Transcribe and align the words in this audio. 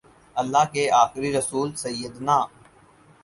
اللہ 0.35 0.63
کے 0.73 0.89
آخری 0.91 1.31
رسول 1.33 1.73
سیدنا 1.75 2.39